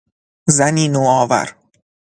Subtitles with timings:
[0.57, 1.47] زنی نوآور